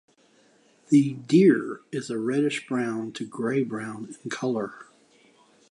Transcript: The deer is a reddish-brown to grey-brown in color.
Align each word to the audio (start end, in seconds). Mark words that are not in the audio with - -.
The 0.89 1.13
deer 1.13 1.81
is 1.91 2.09
a 2.09 2.17
reddish-brown 2.17 3.11
to 3.11 3.23
grey-brown 3.27 4.15
in 4.23 4.31
color. 4.31 4.87